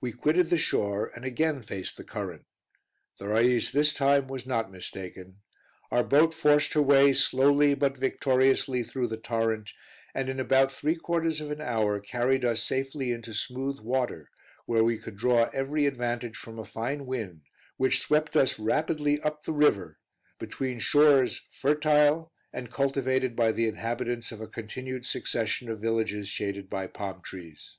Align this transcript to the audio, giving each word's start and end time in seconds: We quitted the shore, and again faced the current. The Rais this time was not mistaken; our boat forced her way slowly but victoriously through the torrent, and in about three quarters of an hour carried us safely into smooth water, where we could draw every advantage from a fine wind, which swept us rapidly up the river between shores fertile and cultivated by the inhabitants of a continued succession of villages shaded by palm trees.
We 0.00 0.12
quitted 0.12 0.48
the 0.48 0.58
shore, 0.58 1.08
and 1.08 1.24
again 1.24 1.60
faced 1.60 1.96
the 1.96 2.04
current. 2.04 2.44
The 3.18 3.26
Rais 3.26 3.72
this 3.72 3.92
time 3.92 4.28
was 4.28 4.46
not 4.46 4.70
mistaken; 4.70 5.38
our 5.90 6.04
boat 6.04 6.34
forced 6.34 6.74
her 6.74 6.82
way 6.82 7.12
slowly 7.12 7.74
but 7.74 7.96
victoriously 7.98 8.84
through 8.84 9.08
the 9.08 9.16
torrent, 9.16 9.72
and 10.14 10.28
in 10.28 10.38
about 10.38 10.70
three 10.72 10.94
quarters 10.94 11.40
of 11.40 11.50
an 11.50 11.60
hour 11.60 11.98
carried 11.98 12.44
us 12.44 12.62
safely 12.62 13.10
into 13.10 13.34
smooth 13.34 13.80
water, 13.80 14.30
where 14.66 14.84
we 14.84 14.98
could 14.98 15.16
draw 15.16 15.50
every 15.52 15.86
advantage 15.86 16.36
from 16.36 16.60
a 16.60 16.64
fine 16.64 17.04
wind, 17.04 17.40
which 17.76 17.98
swept 18.00 18.36
us 18.36 18.60
rapidly 18.60 19.20
up 19.22 19.42
the 19.42 19.52
river 19.52 19.98
between 20.38 20.78
shores 20.78 21.38
fertile 21.50 22.30
and 22.52 22.70
cultivated 22.72 23.34
by 23.34 23.50
the 23.50 23.66
inhabitants 23.66 24.30
of 24.30 24.40
a 24.40 24.46
continued 24.46 25.04
succession 25.04 25.68
of 25.68 25.80
villages 25.80 26.28
shaded 26.28 26.70
by 26.70 26.86
palm 26.86 27.20
trees. 27.20 27.78